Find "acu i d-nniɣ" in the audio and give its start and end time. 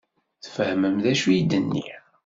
1.11-2.03